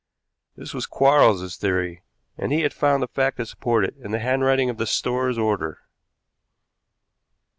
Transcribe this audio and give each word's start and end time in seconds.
This 0.57 0.73
was 0.73 0.87
Quarles's 0.87 1.57
theory, 1.57 2.01
and 2.35 2.51
he 2.51 2.61
had 2.61 2.73
found 2.73 3.03
the 3.03 3.07
fact 3.07 3.37
to 3.37 3.45
support 3.45 3.85
it 3.85 3.95
in 3.97 4.09
the 4.09 4.17
handwriting 4.17 4.67
of 4.67 4.77
the 4.77 4.87
store's 4.87 5.37
order. 5.37 5.83